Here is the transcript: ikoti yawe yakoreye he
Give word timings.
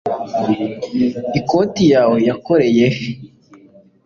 ikoti 1.39 1.83
yawe 1.93 2.17
yakoreye 2.29 2.85
he 2.95 3.07